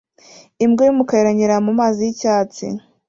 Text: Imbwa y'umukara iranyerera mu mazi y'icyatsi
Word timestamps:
Imbwa 0.63 0.81
y'umukara 0.85 1.21
iranyerera 1.23 1.57
mu 1.65 1.71
mazi 1.79 1.99
y'icyatsi 2.03 2.65